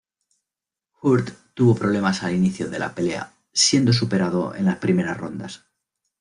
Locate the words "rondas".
5.17-5.65